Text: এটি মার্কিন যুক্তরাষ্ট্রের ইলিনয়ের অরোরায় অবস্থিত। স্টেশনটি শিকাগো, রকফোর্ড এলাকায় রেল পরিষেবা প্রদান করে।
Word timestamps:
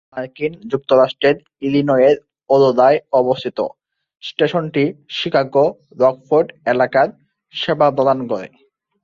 এটি 0.03 0.11
মার্কিন 0.13 0.53
যুক্তরাষ্ট্রের 0.71 1.35
ইলিনয়ের 1.61 2.15
অরোরায় 2.49 2.99
অবস্থিত। 3.21 3.59
স্টেশনটি 4.23 4.83
শিকাগো, 5.09 5.65
রকফোর্ড 5.99 6.47
এলাকায় 6.65 7.09
রেল 7.09 7.17
পরিষেবা 7.53 7.87
প্রদান 7.91 8.19
করে। 8.27 8.47